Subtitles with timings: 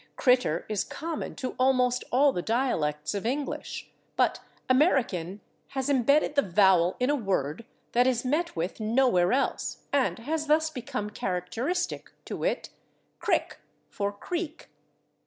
[0.17, 6.41] /Critter/ is common to almost all the dialects of English, but American has embedded the
[6.41, 12.09] vowel in a word that is met with nowhere else and has thus become characteristic,
[12.25, 12.71] to wit,
[13.19, 13.57] /crick/
[13.91, 14.65] for /creek